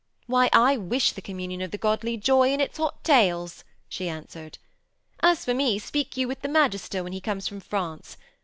[0.25, 4.57] 'Why, I wish the communion of the godly joy in its hot tales,' she answered.
[5.21, 8.17] 'As for me, speak you with the magister when he comes from France.